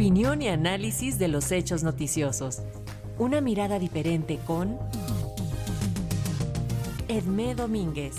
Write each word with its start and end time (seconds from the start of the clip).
Opinión 0.00 0.40
y 0.40 0.48
análisis 0.48 1.18
de 1.18 1.28
los 1.28 1.52
hechos 1.52 1.82
noticiosos. 1.82 2.62
Una 3.18 3.42
mirada 3.42 3.78
diferente 3.78 4.38
con 4.46 4.78
Edmé 7.06 7.54
Domínguez. 7.54 8.14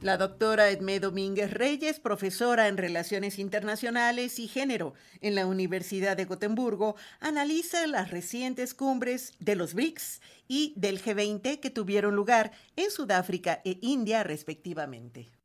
La 0.00 0.16
doctora 0.16 0.70
Edmé 0.70 0.98
Domínguez 0.98 1.52
Reyes, 1.52 2.00
profesora 2.00 2.68
en 2.68 2.78
Relaciones 2.78 3.38
Internacionales 3.38 4.38
y 4.38 4.48
Género 4.48 4.94
en 5.20 5.34
la 5.34 5.44
Universidad 5.44 6.16
de 6.16 6.24
Gotemburgo, 6.24 6.96
analiza 7.20 7.86
las 7.86 8.10
recientes 8.10 8.72
cumbres 8.72 9.34
de 9.40 9.56
los 9.56 9.74
BRICS 9.74 10.22
y 10.48 10.72
del 10.74 11.02
G20 11.02 11.60
que 11.60 11.68
tuvieron 11.68 12.16
lugar 12.16 12.52
en 12.76 12.90
Sudáfrica 12.90 13.60
e 13.62 13.76
India 13.82 14.24
respectivamente. 14.24 15.37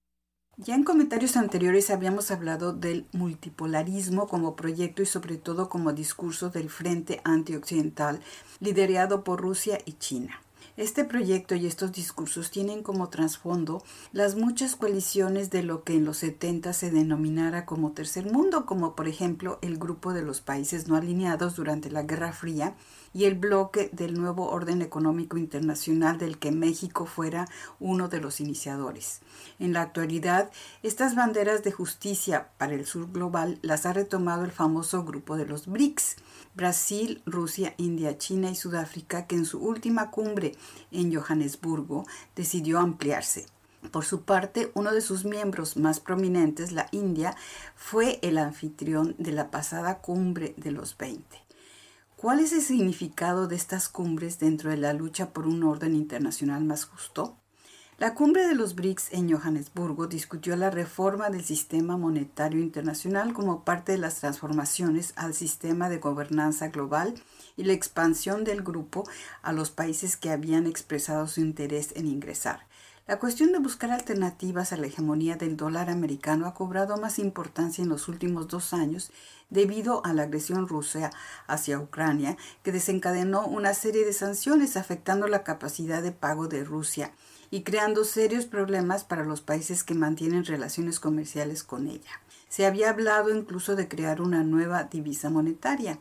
Ya 0.57 0.75
en 0.75 0.83
comentarios 0.83 1.35
anteriores 1.35 1.89
habíamos 1.89 2.29
hablado 2.29 2.73
del 2.73 3.07
multipolarismo 3.11 4.27
como 4.27 4.55
proyecto 4.55 5.01
y 5.01 5.07
sobre 5.07 5.37
todo 5.37 5.67
como 5.67 5.93
discurso 5.93 6.51
del 6.51 6.69
Frente 6.69 7.21
Antioccidental 7.23 8.19
liderado 8.59 9.23
por 9.23 9.41
Rusia 9.41 9.79
y 9.83 9.93
China. 9.93 10.43
Este 10.77 11.05
proyecto 11.05 11.55
y 11.55 11.65
estos 11.65 11.91
discursos 11.91 12.51
tienen 12.51 12.83
como 12.83 13.09
trasfondo 13.09 13.83
las 14.11 14.35
muchas 14.35 14.75
coaliciones 14.75 15.49
de 15.49 15.63
lo 15.63 15.83
que 15.83 15.95
en 15.95 16.05
los 16.05 16.17
70 16.17 16.71
se 16.73 16.91
denominara 16.91 17.65
como 17.65 17.93
tercer 17.93 18.31
mundo, 18.31 18.67
como 18.67 18.95
por 18.95 19.07
ejemplo 19.07 19.57
el 19.63 19.77
grupo 19.77 20.13
de 20.13 20.21
los 20.21 20.41
países 20.41 20.87
no 20.87 20.95
alineados 20.95 21.55
durante 21.55 21.89
la 21.89 22.03
Guerra 22.03 22.31
Fría 22.31 22.75
y 23.13 23.25
el 23.25 23.35
bloque 23.35 23.89
del 23.93 24.13
nuevo 24.13 24.49
orden 24.49 24.81
económico 24.81 25.37
internacional 25.37 26.17
del 26.17 26.37
que 26.39 26.51
México 26.51 27.05
fuera 27.05 27.47
uno 27.79 28.09
de 28.09 28.19
los 28.19 28.39
iniciadores. 28.39 29.21
En 29.59 29.73
la 29.73 29.81
actualidad, 29.81 30.51
estas 30.81 31.15
banderas 31.15 31.63
de 31.63 31.71
justicia 31.71 32.49
para 32.57 32.73
el 32.73 32.85
sur 32.85 33.11
global 33.11 33.59
las 33.61 33.85
ha 33.85 33.93
retomado 33.93 34.43
el 34.43 34.51
famoso 34.51 35.03
grupo 35.03 35.37
de 35.37 35.45
los 35.45 35.67
BRICS, 35.67 36.15
Brasil, 36.55 37.21
Rusia, 37.25 37.73
India, 37.77 38.17
China 38.17 38.49
y 38.49 38.55
Sudáfrica, 38.55 39.27
que 39.27 39.35
en 39.35 39.45
su 39.45 39.59
última 39.59 40.11
cumbre 40.11 40.55
en 40.91 41.13
Johannesburgo 41.13 42.05
decidió 42.35 42.79
ampliarse. 42.79 43.45
Por 43.91 44.05
su 44.05 44.23
parte, 44.23 44.71
uno 44.75 44.91
de 44.91 45.01
sus 45.01 45.25
miembros 45.25 45.77
más 45.77 45.99
prominentes, 45.99 46.71
la 46.71 46.87
India, 46.91 47.35
fue 47.75 48.19
el 48.21 48.37
anfitrión 48.37 49.15
de 49.17 49.33
la 49.33 49.51
pasada 49.51 49.99
cumbre 49.99 50.53
de 50.57 50.71
los 50.71 50.97
20. 50.97 51.42
¿Cuál 52.23 52.39
es 52.39 52.53
el 52.53 52.61
significado 52.61 53.49
de 53.49 53.57
estas 53.57 53.89
cumbres 53.89 54.39
dentro 54.39 54.69
de 54.69 54.77
la 54.77 54.93
lucha 54.93 55.33
por 55.33 55.45
un 55.45 55.61
orden 55.61 55.93
internacional 55.93 56.63
más 56.63 56.85
justo? 56.85 57.35
La 57.97 58.13
cumbre 58.15 58.47
de 58.47 58.55
los 58.55 58.75
BRICS 58.75 59.11
en 59.11 59.29
Johannesburgo 59.29 60.07
discutió 60.07 60.55
la 60.55 60.69
reforma 60.69 61.29
del 61.29 61.43
sistema 61.43 61.97
monetario 61.97 62.61
internacional 62.61 63.33
como 63.33 63.65
parte 63.65 63.91
de 63.91 63.97
las 63.97 64.21
transformaciones 64.21 65.11
al 65.17 65.33
sistema 65.33 65.89
de 65.89 65.97
gobernanza 65.97 66.69
global 66.69 67.13
y 67.57 67.65
la 67.65 67.73
expansión 67.73 68.45
del 68.45 68.63
grupo 68.63 69.03
a 69.41 69.51
los 69.51 69.69
países 69.69 70.15
que 70.15 70.29
habían 70.29 70.65
expresado 70.65 71.27
su 71.27 71.41
interés 71.41 71.91
en 71.97 72.07
ingresar. 72.07 72.67
La 73.05 73.19
cuestión 73.19 73.51
de 73.51 73.59
buscar 73.59 73.91
alternativas 73.91 74.71
a 74.71 74.77
la 74.77 74.87
hegemonía 74.87 75.35
del 75.35 75.57
dólar 75.57 75.89
americano 75.89 76.47
ha 76.47 76.53
cobrado 76.53 76.95
más 76.95 77.19
importancia 77.19 77.81
en 77.81 77.89
los 77.89 78.07
últimos 78.07 78.47
dos 78.47 78.73
años 78.73 79.11
debido 79.49 80.05
a 80.05 80.13
la 80.13 80.23
agresión 80.23 80.69
rusa 80.69 81.11
hacia 81.45 81.79
Ucrania, 81.79 82.37
que 82.63 82.71
desencadenó 82.71 83.45
una 83.45 83.73
serie 83.73 84.05
de 84.05 84.13
sanciones 84.13 84.77
afectando 84.77 85.27
la 85.27 85.43
capacidad 85.43 86.01
de 86.01 86.13
pago 86.13 86.47
de 86.47 86.63
Rusia 86.63 87.11
y 87.51 87.63
creando 87.63 88.05
serios 88.05 88.45
problemas 88.45 89.03
para 89.03 89.25
los 89.25 89.41
países 89.41 89.83
que 89.83 89.95
mantienen 89.95 90.45
relaciones 90.45 91.01
comerciales 91.01 91.65
con 91.65 91.89
ella. 91.89 92.21
Se 92.47 92.65
había 92.65 92.89
hablado 92.89 93.35
incluso 93.35 93.75
de 93.75 93.89
crear 93.89 94.21
una 94.21 94.43
nueva 94.43 94.85
divisa 94.85 95.29
monetaria, 95.29 95.99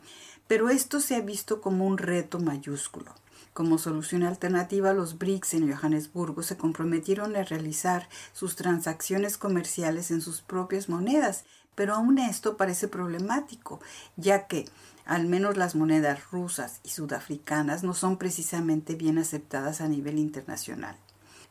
pero 0.53 0.69
esto 0.69 1.01
se 1.01 1.17
ha 1.17 1.23
visto 1.23 1.63
como 1.63 1.87
un 1.87 1.97
reto 1.97 2.39
mayúsculo. 2.39 3.15
Como 3.55 3.79
solución 3.79 4.23
alternativa, 4.23 4.93
los 4.93 5.17
BRICS 5.17 5.55
en 5.55 5.73
Johannesburgo 5.75 6.43
se 6.43 6.59
comprometieron 6.59 7.35
a 7.37 7.43
realizar 7.43 8.07
sus 8.35 8.55
transacciones 8.55 9.39
comerciales 9.39 10.11
en 10.11 10.21
sus 10.21 10.43
propias 10.43 10.91
monedas, 10.91 11.47
pero 11.75 11.95
aún 11.95 12.19
esto 12.19 12.59
parece 12.59 12.87
problemático, 12.87 13.81
ya 14.17 14.47
que 14.47 14.67
al 15.07 15.27
menos 15.27 15.57
las 15.57 15.75
monedas 15.75 16.31
rusas 16.31 16.81
y 16.83 16.91
sudafricanas 16.91 17.83
no 17.83 17.95
son 17.95 18.19
precisamente 18.19 18.95
bien 18.95 19.17
aceptadas 19.17 19.81
a 19.81 19.89
nivel 19.89 20.19
internacional. 20.19 20.99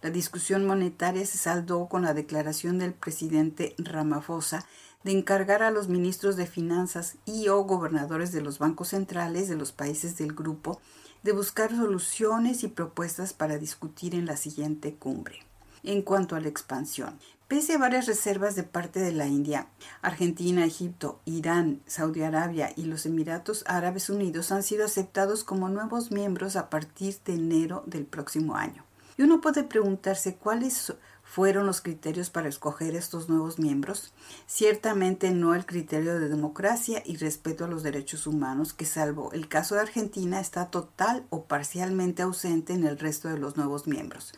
La 0.04 0.12
discusión 0.12 0.66
monetaria 0.66 1.26
se 1.26 1.40
saldó 1.40 1.88
con 1.88 2.04
la 2.04 2.14
declaración 2.14 2.78
del 2.78 2.94
presidente 2.94 3.74
Ramaphosa 3.80 4.66
de 5.04 5.12
encargar 5.12 5.64
a 5.64 5.72
los 5.72 5.88
ministros 5.88 6.36
de 6.36 6.46
finanzas 6.46 7.16
y 7.26 7.48
o 7.48 7.64
gobernadores 7.64 8.32
de 8.32 8.42
los 8.42 8.60
bancos 8.60 8.90
centrales 8.90 9.48
de 9.48 9.56
los 9.56 9.72
países 9.72 10.18
del 10.18 10.34
grupo 10.34 10.80
de 11.24 11.34
buscar 11.34 11.72
soluciones 11.72 12.64
y 12.64 12.68
propuestas 12.68 13.34
para 13.34 13.58
discutir 13.58 14.16
en 14.16 14.26
la 14.26 14.38
siguiente 14.38 14.96
cumbre. 14.96 15.46
En 15.84 16.02
cuanto 16.02 16.36
a 16.36 16.40
la 16.40 16.48
expansión, 16.48 17.20
pese 17.48 17.74
a 17.74 17.78
varias 17.78 18.06
reservas 18.06 18.56
de 18.56 18.64
parte 18.64 19.00
de 19.00 19.12
la 19.12 19.28
India, 19.28 19.68
Argentina, 20.02 20.64
Egipto, 20.64 21.20
Irán, 21.26 21.82
Saudi 21.86 22.22
Arabia 22.22 22.72
y 22.76 22.84
los 22.86 23.06
Emiratos 23.06 23.64
Árabes 23.68 24.10
Unidos 24.10 24.52
han 24.52 24.64
sido 24.64 24.86
aceptados 24.86 25.44
como 25.44 25.70
nuevos 25.70 26.12
miembros 26.12 26.56
a 26.56 26.70
partir 26.70 27.18
de 27.26 27.34
enero 27.34 27.84
del 27.88 28.06
próximo 28.06 28.56
año. 28.56 28.86
Y 29.18 29.24
uno 29.24 29.42
puede 29.42 29.64
preguntarse 29.64 30.36
cuáles 30.36 30.94
fueron 31.34 31.66
los 31.66 31.80
criterios 31.80 32.30
para 32.30 32.50
escoger 32.50 32.94
estos 32.94 33.30
nuevos 33.30 33.58
miembros? 33.58 34.12
Ciertamente 34.48 35.32
no 35.32 35.56
el 35.56 35.66
criterio 35.66 36.20
de 36.20 36.28
democracia 36.28 37.02
y 37.06 37.16
respeto 37.16 37.64
a 37.64 37.70
los 37.70 37.84
derechos 37.84 38.28
humanos, 38.28 38.74
que 38.74 38.84
salvo 38.84 39.32
el 39.32 39.48
caso 39.48 39.76
de 39.76 39.82
Argentina 39.82 40.42
está 40.42 40.66
total 40.66 41.26
o 41.30 41.46
parcialmente 41.46 42.22
ausente 42.22 42.74
en 42.74 42.86
el 42.86 43.00
resto 43.00 43.30
de 43.30 43.38
los 43.38 43.56
nuevos 43.56 43.88
miembros. 43.88 44.34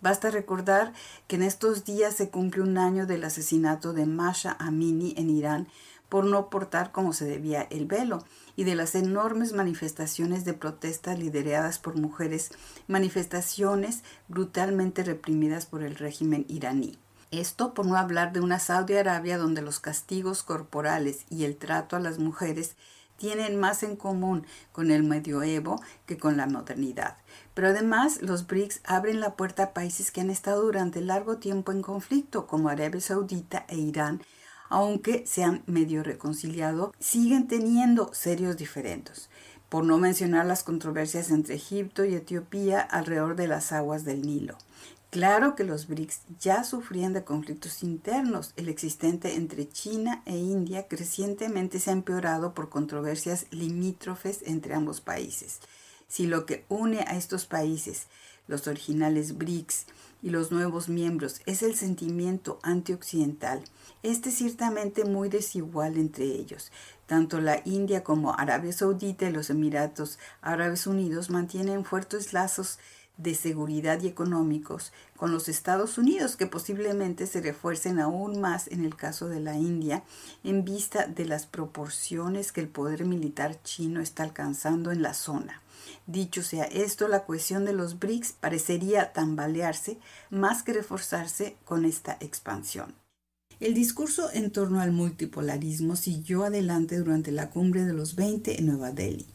Basta 0.00 0.30
recordar 0.30 0.94
que 1.26 1.36
en 1.36 1.42
estos 1.42 1.84
días 1.84 2.14
se 2.14 2.30
cumple 2.30 2.62
un 2.62 2.78
año 2.78 3.06
del 3.06 3.24
asesinato 3.24 3.92
de 3.92 4.06
Masha 4.06 4.56
Amini 4.58 5.12
en 5.18 5.28
Irán 5.28 5.68
por 6.08 6.24
no 6.24 6.50
portar 6.50 6.92
como 6.92 7.12
se 7.12 7.24
debía 7.24 7.62
el 7.70 7.86
velo 7.86 8.24
y 8.56 8.64
de 8.64 8.74
las 8.74 8.94
enormes 8.94 9.52
manifestaciones 9.52 10.44
de 10.44 10.54
protesta 10.54 11.14
lideradas 11.14 11.78
por 11.78 11.96
mujeres, 11.96 12.50
manifestaciones 12.86 14.02
brutalmente 14.28 15.04
reprimidas 15.04 15.66
por 15.66 15.82
el 15.82 15.96
régimen 15.96 16.44
iraní. 16.48 16.98
Esto 17.30 17.74
por 17.74 17.84
no 17.84 17.96
hablar 17.96 18.32
de 18.32 18.40
una 18.40 18.58
Saudi 18.58 18.94
Arabia 18.96 19.36
donde 19.36 19.60
los 19.60 19.80
castigos 19.80 20.42
corporales 20.42 21.26
y 21.28 21.44
el 21.44 21.56
trato 21.56 21.96
a 21.96 22.00
las 22.00 22.18
mujeres 22.18 22.74
tienen 23.18 23.58
más 23.58 23.82
en 23.82 23.96
común 23.96 24.46
con 24.72 24.90
el 24.90 25.02
medioevo 25.02 25.82
que 26.06 26.16
con 26.16 26.38
la 26.38 26.46
modernidad. 26.46 27.18
Pero 27.52 27.68
además 27.68 28.22
los 28.22 28.46
BRICS 28.46 28.80
abren 28.84 29.20
la 29.20 29.34
puerta 29.34 29.64
a 29.64 29.72
países 29.74 30.10
que 30.10 30.22
han 30.22 30.30
estado 30.30 30.62
durante 30.62 31.02
largo 31.02 31.36
tiempo 31.36 31.72
en 31.72 31.82
conflicto, 31.82 32.46
como 32.46 32.70
Arabia 32.70 33.00
Saudita 33.00 33.66
e 33.68 33.76
Irán, 33.76 34.22
aunque 34.68 35.24
se 35.26 35.44
han 35.44 35.62
medio 35.66 36.02
reconciliado, 36.02 36.92
siguen 36.98 37.48
teniendo 37.48 38.10
serios 38.12 38.56
diferendos, 38.56 39.28
por 39.68 39.84
no 39.84 39.98
mencionar 39.98 40.46
las 40.46 40.62
controversias 40.62 41.30
entre 41.30 41.54
Egipto 41.56 42.04
y 42.04 42.14
Etiopía 42.14 42.80
alrededor 42.80 43.36
de 43.36 43.48
las 43.48 43.72
aguas 43.72 44.04
del 44.04 44.22
Nilo. 44.22 44.56
Claro 45.10 45.56
que 45.56 45.64
los 45.64 45.88
BRICS 45.88 46.20
ya 46.38 46.64
sufrían 46.64 47.14
de 47.14 47.24
conflictos 47.24 47.82
internos. 47.82 48.52
El 48.56 48.68
existente 48.68 49.36
entre 49.36 49.66
China 49.66 50.22
e 50.26 50.36
India 50.36 50.86
crecientemente 50.86 51.78
se 51.80 51.88
ha 51.88 51.94
empeorado 51.94 52.52
por 52.52 52.68
controversias 52.68 53.46
limítrofes 53.50 54.40
entre 54.44 54.74
ambos 54.74 55.00
países. 55.00 55.60
Si 56.08 56.26
lo 56.26 56.44
que 56.44 56.66
une 56.68 57.00
a 57.00 57.16
estos 57.16 57.46
países, 57.46 58.06
los 58.48 58.66
originales 58.66 59.38
BRICS, 59.38 59.86
y 60.22 60.30
los 60.30 60.50
nuevos 60.50 60.88
miembros 60.88 61.40
es 61.46 61.62
el 61.62 61.74
sentimiento 61.74 62.58
antioccidental, 62.62 63.62
este 64.02 64.28
es 64.28 64.36
ciertamente 64.36 65.04
muy 65.04 65.28
desigual 65.28 65.96
entre 65.96 66.24
ellos. 66.24 66.70
Tanto 67.06 67.40
la 67.40 67.62
India 67.64 68.04
como 68.04 68.34
Arabia 68.34 68.72
Saudita 68.72 69.28
y 69.28 69.32
los 69.32 69.50
Emiratos 69.50 70.18
Árabes 70.40 70.86
Unidos 70.86 71.30
mantienen 71.30 71.84
fuertes 71.84 72.32
lazos 72.32 72.78
de 73.18 73.34
seguridad 73.34 74.00
y 74.00 74.06
económicos 74.06 74.92
con 75.16 75.32
los 75.32 75.48
Estados 75.48 75.98
Unidos 75.98 76.36
que 76.36 76.46
posiblemente 76.46 77.26
se 77.26 77.42
refuercen 77.42 78.00
aún 78.00 78.40
más 78.40 78.68
en 78.68 78.84
el 78.84 78.96
caso 78.96 79.28
de 79.28 79.40
la 79.40 79.56
India 79.56 80.04
en 80.44 80.64
vista 80.64 81.06
de 81.06 81.26
las 81.26 81.44
proporciones 81.44 82.52
que 82.52 82.60
el 82.60 82.68
poder 82.68 83.04
militar 83.04 83.60
chino 83.62 84.00
está 84.00 84.22
alcanzando 84.22 84.92
en 84.92 85.02
la 85.02 85.14
zona. 85.14 85.60
Dicho 86.06 86.42
sea 86.42 86.64
esto, 86.64 87.08
la 87.08 87.24
cohesión 87.24 87.64
de 87.64 87.72
los 87.72 87.98
BRICS 87.98 88.32
parecería 88.32 89.12
tambalearse 89.12 89.98
más 90.30 90.62
que 90.62 90.72
reforzarse 90.72 91.56
con 91.64 91.84
esta 91.84 92.16
expansión. 92.20 92.94
El 93.60 93.74
discurso 93.74 94.30
en 94.32 94.52
torno 94.52 94.80
al 94.80 94.92
multipolarismo 94.92 95.96
siguió 95.96 96.44
adelante 96.44 96.96
durante 96.96 97.32
la 97.32 97.50
cumbre 97.50 97.84
de 97.84 97.92
los 97.92 98.14
20 98.14 98.60
en 98.60 98.66
Nueva 98.66 98.92
Delhi. 98.92 99.26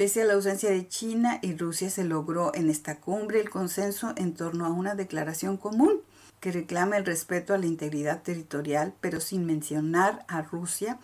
Pese 0.00 0.22
a 0.22 0.24
la 0.24 0.32
ausencia 0.32 0.70
de 0.70 0.88
China 0.88 1.40
y 1.42 1.54
Rusia, 1.54 1.90
se 1.90 2.04
logró 2.04 2.54
en 2.54 2.70
esta 2.70 3.00
cumbre 3.00 3.38
el 3.38 3.50
consenso 3.50 4.14
en 4.16 4.32
torno 4.32 4.64
a 4.64 4.70
una 4.70 4.94
declaración 4.94 5.58
común 5.58 6.00
que 6.40 6.52
reclama 6.52 6.96
el 6.96 7.04
respeto 7.04 7.52
a 7.52 7.58
la 7.58 7.66
integridad 7.66 8.22
territorial, 8.22 8.94
pero 9.02 9.20
sin 9.20 9.44
mencionar 9.44 10.24
a 10.26 10.40
Rusia 10.40 10.98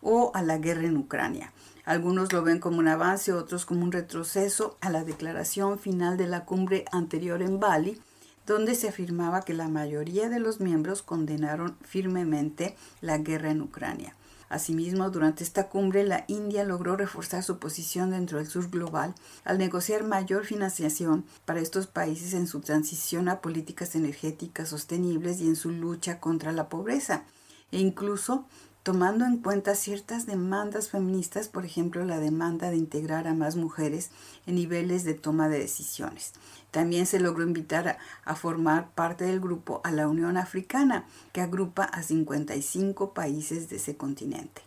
o 0.00 0.30
a 0.32 0.40
la 0.40 0.56
guerra 0.56 0.84
en 0.84 0.96
Ucrania. 0.96 1.52
Algunos 1.84 2.32
lo 2.32 2.42
ven 2.42 2.58
como 2.58 2.78
un 2.78 2.88
avance, 2.88 3.34
otros 3.34 3.66
como 3.66 3.84
un 3.84 3.92
retroceso 3.92 4.78
a 4.80 4.88
la 4.88 5.04
declaración 5.04 5.78
final 5.78 6.16
de 6.16 6.28
la 6.28 6.46
cumbre 6.46 6.86
anterior 6.90 7.42
en 7.42 7.60
Bali, 7.60 8.00
donde 8.46 8.76
se 8.76 8.88
afirmaba 8.88 9.42
que 9.42 9.52
la 9.52 9.68
mayoría 9.68 10.30
de 10.30 10.40
los 10.40 10.58
miembros 10.58 11.02
condenaron 11.02 11.76
firmemente 11.82 12.76
la 13.02 13.18
guerra 13.18 13.50
en 13.50 13.60
Ucrania. 13.60 14.14
Asimismo, 14.48 15.10
durante 15.10 15.44
esta 15.44 15.68
cumbre, 15.68 16.04
la 16.04 16.24
India 16.26 16.64
logró 16.64 16.96
reforzar 16.96 17.42
su 17.42 17.58
posición 17.58 18.10
dentro 18.10 18.38
del 18.38 18.46
sur 18.46 18.70
global 18.70 19.14
al 19.44 19.58
negociar 19.58 20.04
mayor 20.04 20.46
financiación 20.46 21.24
para 21.44 21.60
estos 21.60 21.86
países 21.86 22.32
en 22.32 22.46
su 22.46 22.60
transición 22.60 23.28
a 23.28 23.40
políticas 23.40 23.94
energéticas 23.94 24.70
sostenibles 24.70 25.40
y 25.40 25.48
en 25.48 25.56
su 25.56 25.70
lucha 25.70 26.18
contra 26.18 26.52
la 26.52 26.68
pobreza, 26.68 27.24
e 27.72 27.78
incluso 27.78 28.46
tomando 28.82 29.26
en 29.26 29.36
cuenta 29.36 29.74
ciertas 29.74 30.24
demandas 30.24 30.88
feministas, 30.88 31.48
por 31.48 31.66
ejemplo, 31.66 32.06
la 32.06 32.20
demanda 32.20 32.70
de 32.70 32.78
integrar 32.78 33.28
a 33.28 33.34
más 33.34 33.54
mujeres 33.54 34.10
en 34.46 34.54
niveles 34.54 35.04
de 35.04 35.12
toma 35.12 35.50
de 35.50 35.58
decisiones. 35.58 36.32
También 36.70 37.04
se 37.04 37.20
logró 37.20 37.42
invitar 37.42 37.98
a, 38.24 38.34
formar 38.34 38.90
parte 38.92 39.24
del 39.24 39.40
grupo 39.40 39.82
a 39.84 39.90
la 39.90 40.08
Unión 40.08 40.38
Africana, 40.38 41.06
que 41.32 41.42
agrupa 41.42 41.84
a 41.84 42.02
55 42.02 43.12
países 43.12 43.68
de 43.68 43.76
ese 43.76 43.96
continente. 43.96 44.62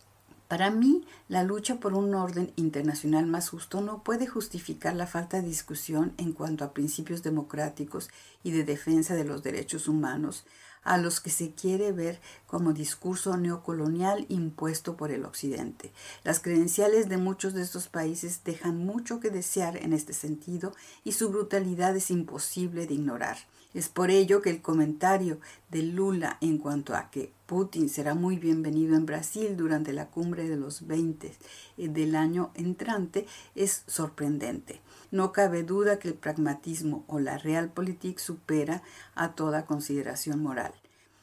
Para 0.47 0.69
mí, 0.69 1.03
la 1.29 1.43
lucha 1.43 1.79
por 1.79 1.93
un 1.93 2.13
orden 2.13 2.51
internacional 2.57 3.25
más 3.25 3.49
justo 3.49 3.81
no 3.81 4.03
puede 4.03 4.27
justificar 4.27 4.95
la 4.95 5.07
falta 5.07 5.41
de 5.41 5.47
discusión 5.47 6.13
en 6.17 6.33
cuanto 6.33 6.65
a 6.65 6.73
principios 6.73 7.23
democráticos 7.23 8.09
y 8.43 8.51
de 8.51 8.65
defensa 8.65 9.15
de 9.15 9.23
los 9.23 9.41
derechos 9.41 9.87
humanos, 9.87 10.45
a 10.83 10.97
los 10.97 11.19
que 11.19 11.29
se 11.29 11.51
quiere 11.51 11.91
ver 11.91 12.19
como 12.47 12.73
discurso 12.73 13.37
neocolonial 13.37 14.25
impuesto 14.29 14.97
por 14.97 15.11
el 15.11 15.25
Occidente. 15.25 15.91
Las 16.23 16.39
credenciales 16.39 17.09
de 17.09 17.17
muchos 17.17 17.53
de 17.53 17.61
estos 17.61 17.87
países 17.87 18.43
dejan 18.43 18.77
mucho 18.77 19.19
que 19.19 19.29
desear 19.29 19.77
en 19.77 19.93
este 19.93 20.13
sentido 20.13 20.73
y 21.03 21.13
su 21.13 21.29
brutalidad 21.29 21.95
es 21.95 22.11
imposible 22.11 22.87
de 22.87 22.95
ignorar. 22.95 23.37
Es 23.73 23.87
por 23.87 24.11
ello 24.11 24.41
que 24.41 24.49
el 24.49 24.61
comentario 24.61 25.39
de 25.69 25.81
Lula 25.83 26.37
en 26.41 26.57
cuanto 26.57 26.93
a 26.93 27.09
que 27.09 27.31
Putin 27.45 27.89
será 27.89 28.15
muy 28.15 28.37
bienvenido 28.37 28.95
en 28.95 29.05
Brasil 29.05 29.55
durante 29.55 29.93
la 29.93 30.07
cumbre 30.07 30.49
de 30.49 30.57
los 30.57 30.87
20 30.87 31.33
eh, 31.77 31.87
del 31.87 32.15
año 32.15 32.51
entrante 32.55 33.27
es 33.55 33.83
sorprendente. 33.87 34.81
No 35.09 35.31
cabe 35.31 35.63
duda 35.63 35.99
que 35.99 36.09
el 36.09 36.15
pragmatismo 36.15 37.05
o 37.07 37.19
la 37.19 37.37
realpolitik 37.37 38.19
supera 38.19 38.83
a 39.15 39.35
toda 39.35 39.65
consideración 39.65 40.41
moral. 40.41 40.73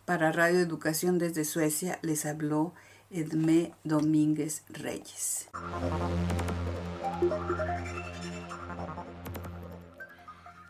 Para 0.07 0.33
Radio 0.33 0.61
Educación 0.61 1.19
desde 1.19 1.45
Suecia 1.45 1.99
les 2.01 2.25
habló 2.25 2.73
Edmé 3.11 3.75
Domínguez 3.85 4.63
Reyes. 4.69 5.49